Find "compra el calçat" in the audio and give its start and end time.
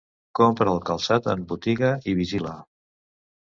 0.37-1.31